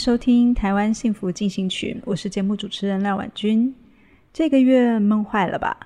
[0.00, 3.74] 收听《台湾幸福进行曲》，我是节目主持人廖婉君。
[4.32, 5.76] 这个月闷坏了吧？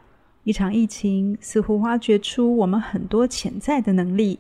[0.45, 4.39] 一场疫情似乎挖掘出我们很多潜在的能力。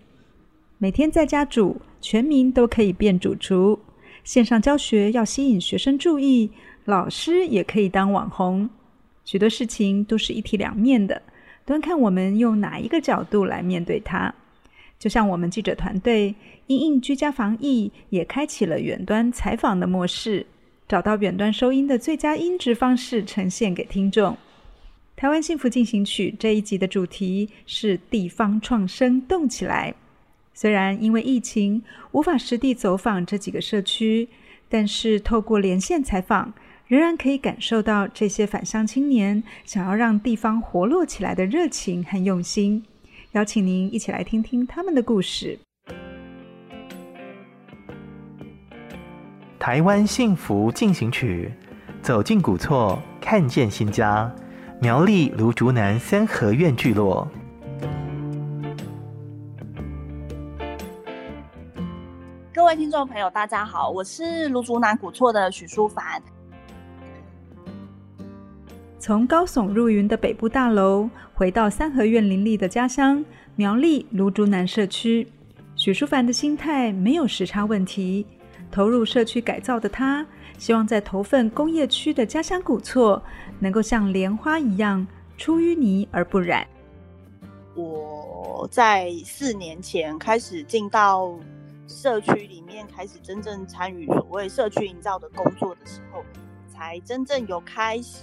[0.78, 3.77] 每天在家煮，全民都可以变主厨；
[4.22, 6.52] 线上教学要吸引学生注意，
[6.84, 8.70] 老师也可以当网红。
[9.25, 11.20] 许多事情都是一体两面的，
[11.67, 14.33] 端看我们用哪一个角度来面对它。
[15.05, 16.34] 就像我们记者团队
[16.66, 20.46] 因应居家防疫，也开启了远端采访的模式，
[20.88, 24.34] 找到远端收音的最佳音质方式，呈现给听众。
[25.14, 29.94] 台湾幸福进行曲这一集的主题是地方创生动起来。
[30.55, 34.27] 虽然因为疫情无法实地走访这几个社区，
[34.70, 36.55] 但是透过连线采访，
[36.86, 42.83] 仍然可以感受到这些返乡青年想要让地方活络起来的热情和用心。
[43.34, 45.58] 邀请您一起来听听他们的故事。
[49.58, 51.52] 台湾幸福进行曲，
[52.00, 54.32] 走进古厝，看见新家。
[54.80, 57.27] 苗栗芦竹南三合院聚落。
[62.52, 66.23] 各位听众朋友，大家好，我是芦竹南古厝的许淑凡。
[69.07, 73.23] 从高耸入云的北部大楼，回到三合院林立的家乡
[73.55, 75.29] 苗栗芦竹南社区，
[75.77, 78.25] 许淑凡的心态没有时差问题。
[78.70, 80.27] 投入社区改造的他，
[80.57, 83.23] 希望在投份工业区的家乡古厝，
[83.59, 86.67] 能够像莲花一样出淤泥而不染。
[87.75, 91.39] 我在四年前开始进到
[91.86, 96.25] 社区里面，开始真正参与所谓社区营造的工作的时候，
[96.73, 98.21] 才真正有开始。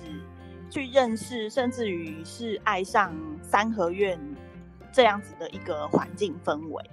[0.71, 4.19] 去认识，甚至于是爱上三合院
[4.91, 6.83] 这样子的一个环境氛围。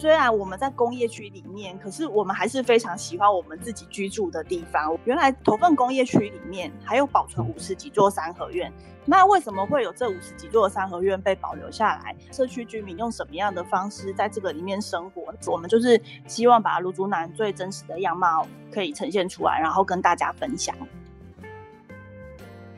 [0.00, 4.96] 虽然我们在工业区里面，可是我们还是非常喜欢我们自己居住的地方。
[5.04, 8.72] 原来头份工业区里面还有保存五十几座三合院，
[9.04, 12.14] 那为什么会有这五十几座三合院被保留下来？
[12.30, 15.34] 社区居民用什么样的方式在这个里面生活？
[15.48, 20.76] 我们就是希望把芦竹南最真实的样貌可以呈现出来，然后跟大家分享。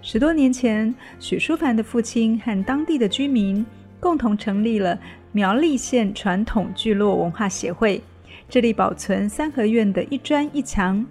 [0.02, 3.64] 十多年前，许淑凡的父亲和当地的居民
[4.00, 4.98] 共同成立了
[5.30, 8.02] 苗栗县传统聚落文化协会，
[8.48, 11.04] 致力保存三合院的一砖一墙。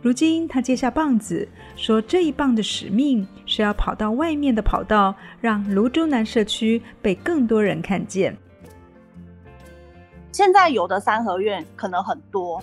[0.00, 8.34] 如今，他接下棒子，说这一棒的使命是要跑到外面的跑道，让泸州南社区被更多人看见。
[10.30, 12.62] 现在有的三合院可能很多。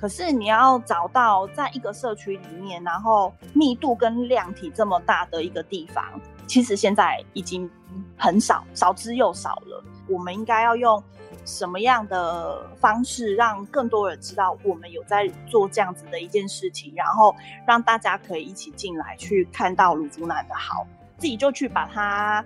[0.00, 6.04] 可是你要找到在一个社区里面，然后密度跟量体这么大的一个地方，
[6.46, 7.68] 其实现在已经
[8.16, 9.82] 很少，少之又少了。
[10.08, 11.02] 我们应该要用
[11.44, 17.34] 什么样的方式，让更多人知道我们有在做这样子的一件事情，然后
[17.66, 22.44] 让大家可以一起进来去看到芦竹南的好，自己就去把它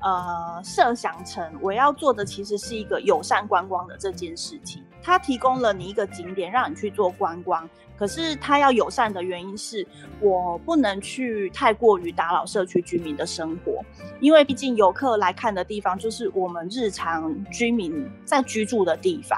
[0.00, 4.82] 呃设想成我要做的，其实是一个友善观光的这件事情。
[5.02, 7.68] 它提供了你一个景点，让你去做观光。
[7.96, 9.84] 可是它要友善的原因是，
[10.20, 13.84] 我不能去太过于打扰社区居民的生活，
[14.20, 19.36] 因为毕竟游客来看的地方就是我们日常居民在居住的地方。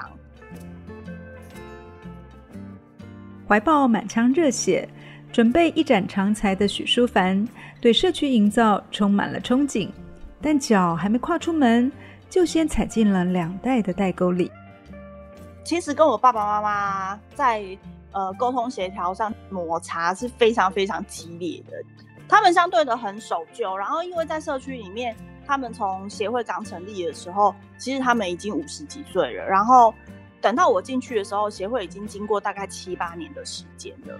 [3.48, 4.86] 怀抱满腔热血，
[5.32, 7.48] 准备一展长才的许淑凡，
[7.80, 9.88] 对社区营造充满了憧憬，
[10.42, 11.90] 但脚还没跨出门，
[12.28, 14.52] 就先踩进了两代的代沟里。
[15.70, 17.64] 其实跟我爸爸妈妈在
[18.10, 21.80] 呃沟通协调上摩擦是非常非常激烈的。
[22.28, 29.46] 他们相对的很守旧，然后因为在社区里面，他们从协会刚成立的时候，其实他们已经五十几岁了。
[29.46, 29.94] 然后
[30.40, 34.18] 等到我进去的时候，协会已经经过大概七八年的时间了。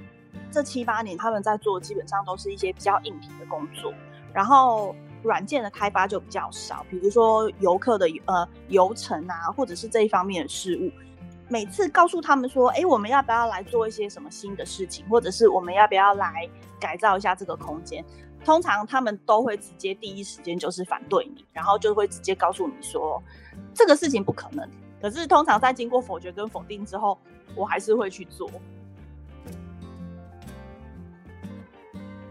[0.52, 3.93] 这七八年他们在做，基本上都是一些比较硬体的工作，
[4.32, 4.94] 然后
[5.25, 10.93] 软件的开发就比较少，比如说游客的呃游程啊，或者是这一方面的事物。
[11.50, 16.49] 每次告诉他们说，哎，我们要不要来做一些什么新的事情，或者是我们要不要来
[16.79, 18.05] 改造一下这个空间？
[18.44, 23.20] 通常他们都会直接第一时间就是反对你，然后就会直接告诉你说，
[23.75, 24.64] 这个事情不可能。
[25.02, 27.19] 可是通常在经过否决跟否定之后，
[27.56, 28.49] 我还是会去做。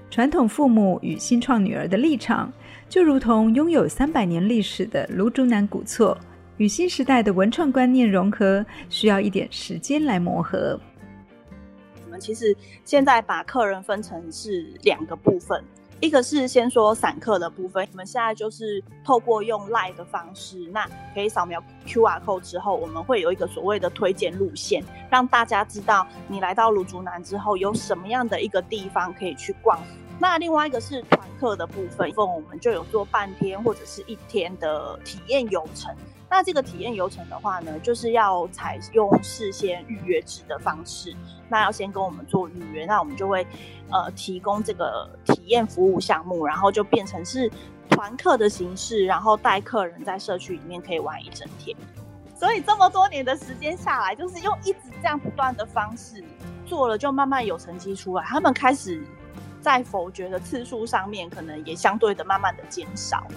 [0.10, 2.50] 传统父母与新创女儿的立场，
[2.88, 6.18] 就如同拥有三百年历史的芦竹南古厝。
[6.60, 10.78] 与新时代的文创观念融合，需要一点时间来磨合。
[12.06, 15.64] 我们其实现在把客人分成是两个部分，
[16.02, 29.80] 一个是先说散客的部分，我们现在就是透过用 live 的方式，那可以扫描 QR code 之后，我们会有一个所谓的推荐路线，让大家知道你来到芦竹南之后有什么样的一个地方可以去逛。
[30.20, 35.96] 那另外一个是团客的部分，我们就有做半天或者是一天的体验游程。
[36.30, 41.16] 那这个体验游程的话呢，就是要采用事先预约制的方式。
[41.48, 43.48] 那要先跟我们做预约，那我们就会
[43.90, 47.50] 呃提供这个体验服务项目，然后就变成是
[47.90, 51.76] 团客的形式，然后带客人在社区里面可以玩一整天。
[52.36, 56.24] 所以这么多年的时间下来，就是用一直这样不断的方式
[56.66, 58.24] 做了，就慢慢有成绩出来。
[58.24, 59.04] 他们开始
[59.62, 63.28] 在否决的次数上面，可能也相对的慢慢的减少。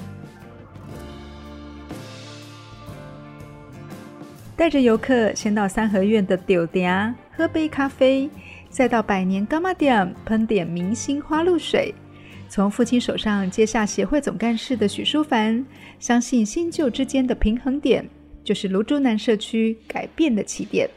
[4.57, 8.31] 带着游客先到三合院的丢店喝杯咖啡，
[8.69, 11.93] 再到百年干妈店喷点明星花露水。
[12.49, 15.65] 从父亲手上接下协会总干事的许淑凡，
[15.99, 18.07] 相信新旧之间的平衡点，
[18.45, 20.89] 就是泸州南社区改变的起点。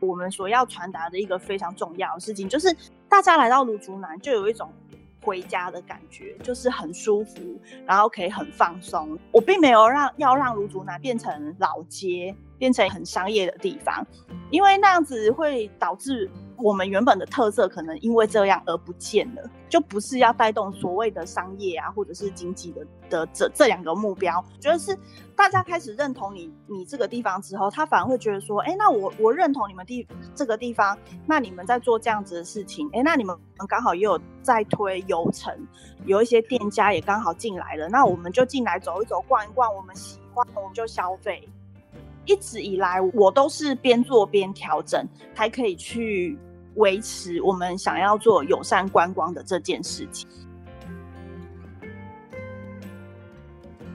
[0.00, 2.76] 我们所要传达的一个非常重要的事情，就是
[3.08, 4.72] 大家来到卢竹南，就有一种。
[5.20, 9.18] 回家的感觉就是很舒服，然后可以很放松。
[9.30, 14.06] 我并没有让要让卢竹南变成老街，变成很商业的地方，
[14.50, 16.30] 因为那样子会导致。
[16.60, 24.44] 我们原本的特色可能因为这样而不见了，就不是要带动所谓的商业啊，或者是经济的的这这两个目标。
[24.58, 24.96] 觉得是
[25.36, 33.36] 大家开始认同你你这个地方之后，他反而会觉得说，哎，那我我认同你们地这个地方，那你们在做这样子的事情，哎，那你们
[33.68, 35.54] 刚好也有在推游程，
[36.06, 41.48] 有一些店家也刚好进来了，那我们就进来走一走，逛一逛，我们喜欢我们就消费。
[42.24, 46.36] 一直以来，我都是边做边调整，才可以去。
[46.78, 50.28] 维持我们想要做友善观光的这件事情。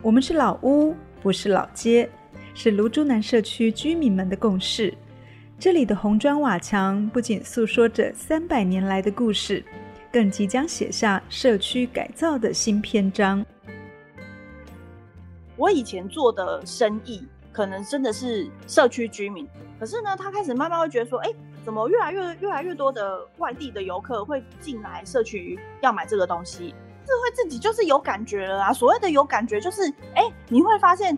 [0.02, 2.10] 我们是老屋，不是老街，
[2.54, 4.94] 是卢竹南社区居民们的共识。
[5.58, 9.64] 这里的红砖瓦墙不仅诉说着三百年来的故事，
[10.12, 13.46] 更即将写下社区改造的新篇章。
[15.56, 19.48] 我以前做的生意，可能真的是社区居民，
[19.80, 21.34] 可是呢，他开始慢慢会觉得说，哎。
[21.64, 26.76] 怎么越来越越来越多的外地的游客会进来社区要买这个东西？
[27.06, 28.74] 是会自己就是有感觉了啊！
[28.74, 29.82] 所谓的有感觉，就是
[30.16, 31.18] 哎，你会发现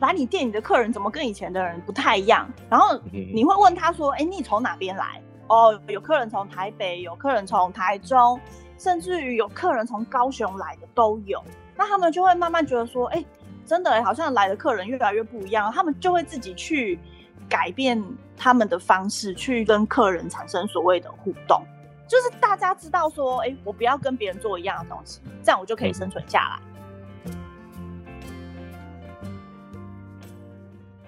[0.00, 2.48] 来你店里的客人怎么跟以前的人不太一样。
[2.70, 8.40] 然后你会问他说：“哎，你从哪边来？”哦，有客人从台北，有客人从台中，
[8.78, 11.42] 甚至于有客人从高雄来的都有。
[11.74, 13.24] 那他们就会慢慢觉得说：“哎，
[13.66, 16.98] 真的好像来的客人越来越不一样。”他们就会自己去。
[17.48, 18.02] 改变
[18.36, 21.62] 他们的方式去跟客人产生所谓的互动，
[22.06, 26.60] 就是大家知道说，哎，我不要跟别人做一样的东西，这样我就可以生存下来。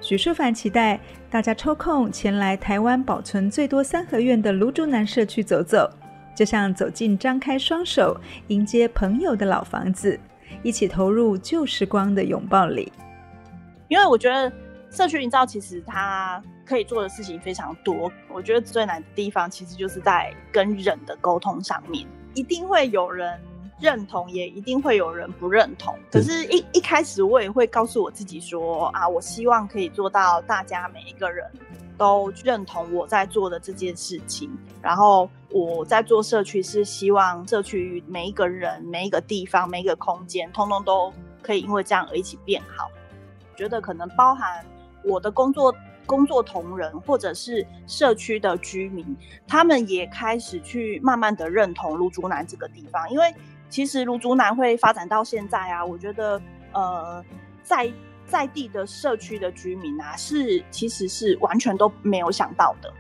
[0.01, 0.99] 许淑凡期待
[1.31, 5.89] 大家抽空前来台湾保存最多三合院的芦竹南社区走走，
[6.35, 8.19] 就像走进张开双手
[8.49, 10.19] 迎接朋友的老房子，
[10.63, 12.91] 一起投入旧时光的拥抱里。
[13.89, 14.51] 因为我觉得。
[14.91, 23.41] 社区营造其实它可以做的事情非常多，我觉得最难的地方其实就是在跟人的沟通上面，一定会有人
[23.81, 25.97] 认同，也一定会有人不认同。
[26.11, 31.49] 可是一，一一开始我也会告诉我自己说啊，我希望可以做到大家每一个人
[31.97, 34.51] 都认同我在做的这件事情。
[34.83, 42.91] 然后我在做社区是希望社区每一个人、每一个地方、每一个空间，通通都可以因为这样而一起变好。
[43.57, 44.65] 觉得可能包含。
[45.05, 45.75] 我的工作
[46.07, 49.17] 工作同仁，或者是社区的居民，
[49.47, 53.33] 他们也开始去慢慢的认同卢竹南这个地方，因为
[53.69, 56.41] 其实卢竹南会发展到现在啊，我觉得
[56.73, 57.25] 呃，
[57.63, 57.93] 在
[58.27, 62.93] 在地的社区的居民啊，是其实是完全都没有想到的。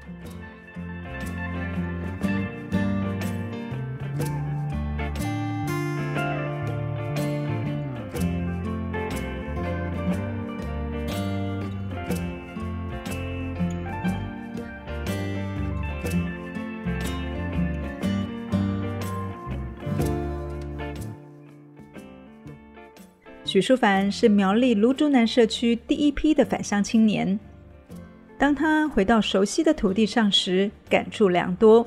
[23.51, 27.37] 许淑凡是苗栗芦竹南社区第一批的返乡青年。
[28.39, 31.85] 当他回到熟悉的土地上时，感触良多。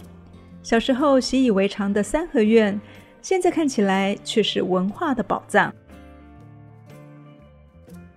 [0.61, 2.77] 小时候习以为常的三合院，
[3.21, 5.73] 现在看起来却是文化的宝藏。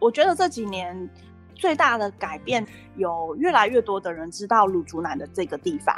[0.01, 1.09] 我觉得这几年
[1.55, 5.95] 最大的改变，有越来越多的人知道芦竹南的这个地方。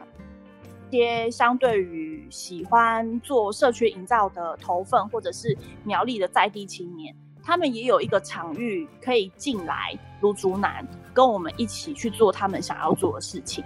[0.91, 7.17] 些相对于喜欢做社区营造的头份，或者是苗栗的在地青年。
[7.49, 13.65] 他们也有一个场域可以进来芦竹南，跟我们一起去做他们想要做的事情。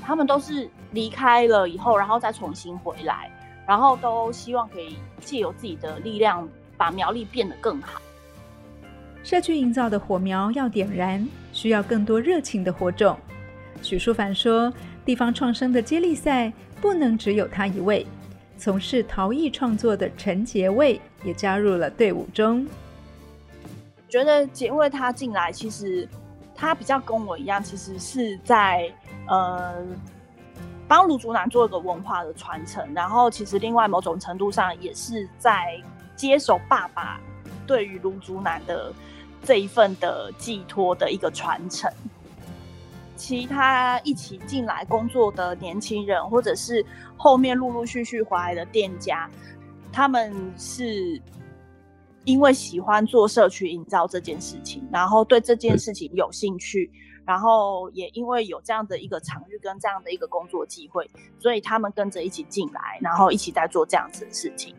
[0.00, 3.30] 他们都是离开了以后，然后再重新回来，
[3.66, 6.48] 然后都希望可以借由自己的力量，
[6.78, 8.00] 把苗栗变得更好。
[9.22, 13.14] 社区营造的火苗要点燃，需要更多热情的火种。
[13.82, 14.72] 许淑凡说
[15.04, 16.50] ：“地方创生的接力赛
[16.80, 18.06] 不能只有他一位，
[18.56, 22.66] 从事陶艺创作的陈杰卫也加入了队伍中。”
[24.16, 26.08] 觉得杰卫他进来，其实
[26.54, 28.90] 他比较跟我一样，其实是在
[29.28, 29.84] 呃
[30.88, 35.78] 帮卢竹南做一个文化的传承，然后其实另外某种程度上也是在
[36.14, 37.20] 接手爸爸
[37.66, 38.90] 对于卢竹南的
[39.42, 41.92] 这一份的寄托的一个传承。
[43.16, 46.82] 其他一起进来工作的年轻人，或者是
[47.18, 49.28] 后面陆陆续续回来的店家，
[49.92, 51.20] 他们是。
[52.26, 56.90] 因为喜欢做社区营造这件事情，然后对这件事情有兴趣，
[57.24, 64.74] 然后也因为有这样的一个场域跟这样的一个工作机会，所以他们跟着一起进来，然后一起在做这样子的事情。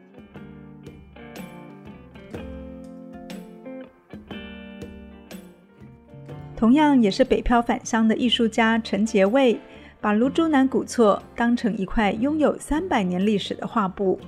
[6.57, 9.57] 同样也是北漂返乡的艺术家陈杰卫，
[10.01, 14.19] 把芦竹南古厝当成一块拥有三百年历史的画布，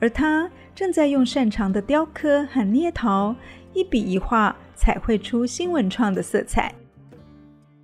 [0.00, 0.50] 而他。
[0.72, 3.34] 正在用擅长的雕刻和捏陶，
[3.74, 6.74] 一笔一画彩绘出新文创的色彩。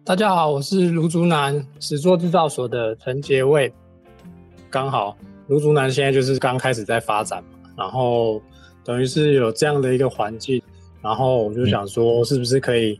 [0.03, 3.71] 大家好，我是卢竹南始作制造所的陈杰卫。
[4.71, 5.15] 刚好
[5.49, 8.41] 卢竹南现在就是刚开始在发展嘛，然后
[8.83, 10.63] 等于是有这样的一个环境，
[11.03, 12.99] 然后我就想说，是不是可以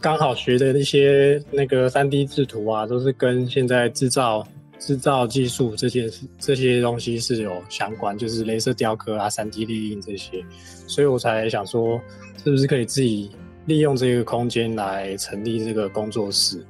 [0.00, 4.46] 刚好学的一些那个三 D 制图啊，都是跟现在制造。
[4.78, 10.44] 制造技术这些这些东西是有相关，就是镭射雕刻啊、三 D 列印这些，
[10.86, 12.00] 所以我才想说，
[12.42, 13.30] 是不是可以自己
[13.66, 16.64] 利用这个空间来成立这个工作室？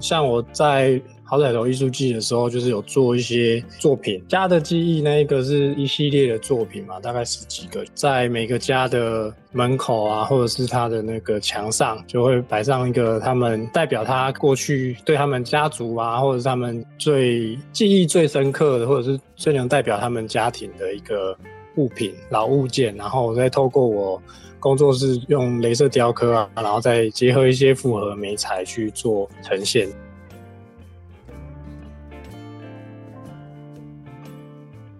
[0.00, 1.00] 像我在。
[1.28, 4.22] 好彩头艺术季的时候，就是有做一些作品。
[4.28, 21.36] 家的记忆那一个是一系列的作品嘛，大概十几个，在每个家的门口啊，或者是他的那个墙上，就会摆上一个他们代表他过去对他们家族啊，或者是他们最记忆最深刻的，或者是最能代表他们家庭的一个
[21.74, 24.22] 物品、老物件，然后再透过我
[24.60, 29.88] 工作室用镭射雕刻啊，然后再结合一些复合媒材去做呈现。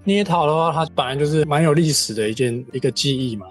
[0.06, 3.48] 捏陶的话，它本来就是蛮有历史的一件一个记忆嘛。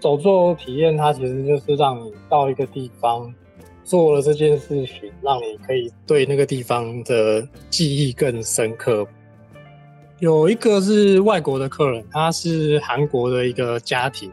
[0.00, 3.32] 手作体验，它其实就是让你到一个地方
[3.84, 9.06] 做了这件事情，让你可以对那个地方的记忆更深刻。
[10.20, 14.32] 有一个是外国的客人，他是韩国的一个家庭，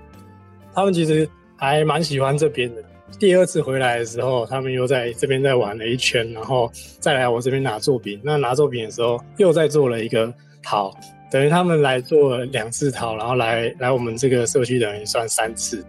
[0.74, 2.82] 他们其实还蛮喜欢这边的。
[3.20, 6.72] 第二次回来的时候，他们又在这边再玩了一圈，然后
[7.02, 8.18] 再来我这边拿作品。
[8.24, 10.34] 那拿作品的时候，又再做了一个。
[10.64, 10.94] 好
[11.32, 15.86] 等于他们来做两次陶，然后来来我们这个社区等于算三次，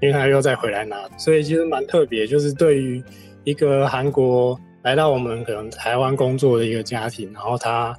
[0.00, 2.26] 因为他又再回来拿，所以其实蛮特别。
[2.26, 3.02] 就是对于
[3.44, 7.94] 一个韩国来到我们可能台湾工作的一个家庭，然后他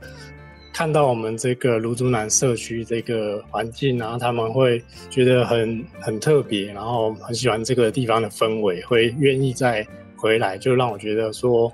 [0.74, 11.72] 看到我们这个芦竹南社区这个环境，然后他们会觉得很很特别，然后很喜欢这个地方的氛围，会愿意再回来，就让我觉得说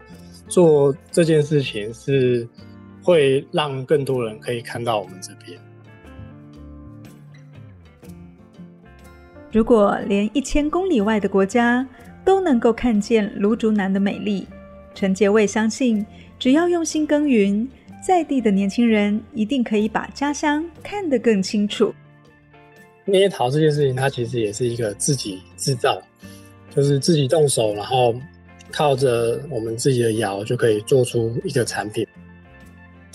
[0.49, 2.45] 做这件事情是。
[3.05, 5.59] 会让更多人可以看到我们这边。
[9.51, 11.87] 如果连一千公里外的国家
[12.25, 14.47] 都能够看见芦竹南的美丽，
[14.95, 16.03] 陈杰卫相信，
[16.39, 17.69] 只要用心耕耘，
[18.05, 21.93] 在地的年轻人一定可以把家乡看得更清楚。
[23.05, 26.01] 捏陶这件事情，它其实也是一个自己制造，
[26.75, 28.15] 就是自己动手，然后
[28.71, 32.05] 靠着我们自己的窑就可以做出一个产品。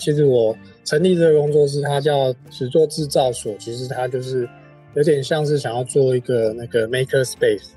[0.01, 3.55] 其实我成立这个工作室，它叫实作制造所。
[3.59, 4.49] 其实它就是
[4.95, 7.69] 有点像是想要做一个那个 maker space，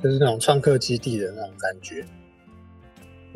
[0.00, 2.04] 就是那种创客基地的那种感觉。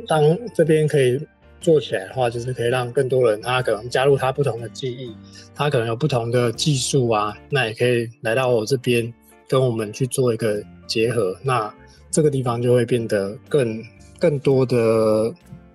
[0.07, 0.23] 当
[0.55, 1.21] 这边可以
[1.61, 5.13] 做起来的话，就是可以让更多人他可能加入他不同的技艺，
[5.53, 9.13] 他可能有不同的技术啊，那也可以来到我这边
[9.49, 11.75] 跟我们去做一个结合，那
[12.13, 13.83] 这个地方就会变得更
[14.21, 15.35] 更多的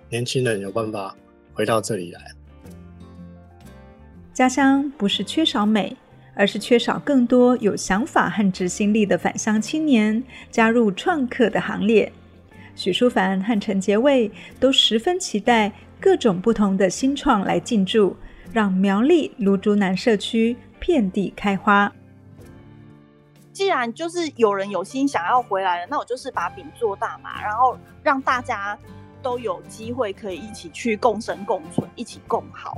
[0.10, 1.14] 年轻人有办法
[1.54, 2.35] 回到这里来。
[4.36, 5.96] 家乡不是缺少美，
[6.34, 12.12] 而是缺少更多有想法和执行力的返乡青年加入创客的行列。
[12.75, 18.18] 许淑凡和陈杰卫都十分期待各种不同的新创来进驻，
[18.51, 21.89] 让苗栗芦竹南社区遍地开花。
[23.54, 28.77] 既然就是有人有心想要回来了，那我就是把饼做大嘛，然后让大家
[29.22, 32.77] 都有机会可以一起去共生共存，一起共好。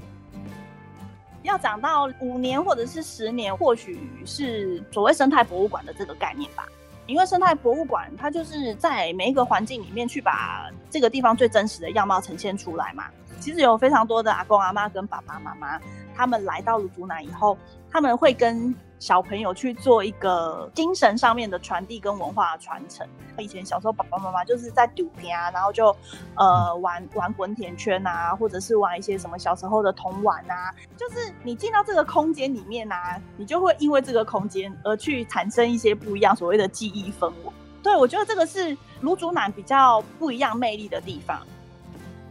[1.48, 6.68] 要讲到五年或者是十年，或许是所谓生态博物馆的这个概念吧。
[7.06, 13.06] 因为生态博物馆，它就是在每一个环境里面去把这个地方最真实的样貌呈现出来嘛。
[13.40, 15.80] 其实有非常多的阿公阿妈跟爸爸妈妈，
[16.14, 17.58] 他们来到了竹南以后，
[17.90, 23.08] 他们会跟小朋友去做一个精神上面的传递跟文化的传承。
[23.38, 25.96] 以前小时候爸爸妈妈就是在赌片啊，然后就
[26.36, 30.74] 呃玩玩滚铁圈啊，或者是玩一些什么小时候的童玩啊。
[30.98, 37.52] 就是你进到这个空间里面啊，你就会因为这个空间而去产生一些不一样所谓的记忆氛围。
[37.84, 41.40] 对，我觉得这个是卢竹南比较不一样魅力的地方。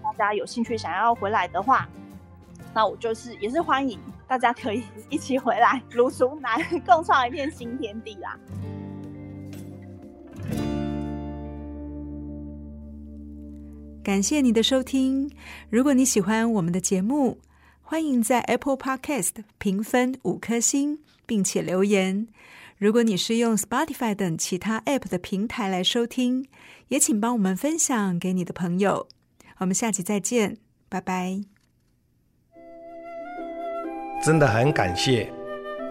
[0.03, 1.89] 大家有兴趣想要回来的话，
[2.75, 3.99] 那我就是也是欢迎。
[4.29, 8.39] 大家可以一起回来芦竹南，共创一片新天地啦！
[14.03, 15.31] 感谢你的收听。
[15.69, 17.39] 如果你喜欢我们的节目，
[17.83, 22.29] 欢迎在 Apple Podcast 评分五颗星，并且留言。
[22.79, 26.47] 如果你是用 Spotify 等其他 App 的平台来收听，
[26.89, 29.09] 也请帮我们分享给你的朋友。
[29.59, 30.59] 我们下期再见，
[30.89, 31.56] 拜拜。
[34.27, 35.33] 真的很感谢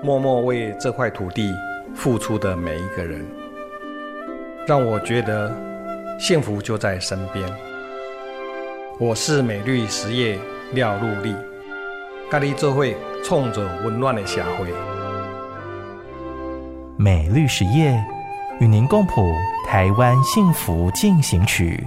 [0.04, 1.56] 默默为这块土地
[1.96, 3.26] 付出的每一个人，
[4.68, 5.50] 让我觉得
[6.20, 7.50] 幸福就在身边。
[9.00, 10.38] 我是美绿实业
[10.74, 11.34] 廖禄立，
[12.30, 14.68] 咖喱做会冲着温暖的社会。
[16.98, 17.98] 美绿实业
[18.60, 19.32] 与您共谱
[19.66, 21.82] 台湾幸福进行曲。